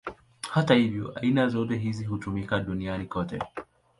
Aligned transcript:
Hata 0.49 0.73
hivyo, 0.75 1.13
aina 1.15 1.47
zote 1.49 1.77
hizi 1.77 2.05
hutumika 2.05 2.59
duniani 2.59 3.05
kote. 3.05 3.39